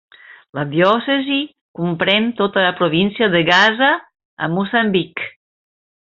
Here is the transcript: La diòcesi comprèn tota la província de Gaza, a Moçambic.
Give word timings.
La 0.59 0.61
diòcesi 0.69 1.37
comprèn 1.79 2.25
tota 2.39 2.63
la 2.65 2.73
província 2.81 3.29
de 3.35 3.43
Gaza, 3.51 3.91
a 4.47 4.51
Moçambic. 4.57 5.25